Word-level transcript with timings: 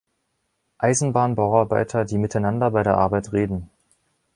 Eisenbahnbauarbeiter, 0.79 2.05
die 2.05 2.17
miteinander 2.17 2.71
bei 2.71 2.81
der 2.81 2.97
Arbeit 2.97 3.33
reden. 3.33 3.69